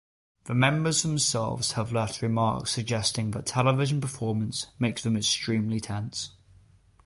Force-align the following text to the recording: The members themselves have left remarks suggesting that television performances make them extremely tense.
The 0.45 0.55
members 0.55 1.03
themselves 1.03 1.73
have 1.73 1.91
left 1.91 2.23
remarks 2.23 2.71
suggesting 2.71 3.29
that 3.29 3.45
television 3.45 4.01
performances 4.01 4.65
make 4.79 5.01
them 5.01 5.15
extremely 5.15 5.79
tense. 5.79 6.31